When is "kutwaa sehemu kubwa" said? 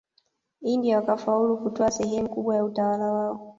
1.57-2.55